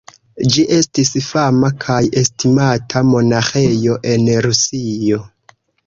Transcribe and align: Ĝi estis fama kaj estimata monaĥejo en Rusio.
Ĝi 0.53 0.63
estis 0.77 1.11
fama 1.25 1.69
kaj 1.85 1.99
estimata 2.23 3.07
monaĥejo 3.13 4.03
en 4.15 4.29
Rusio. 4.51 5.25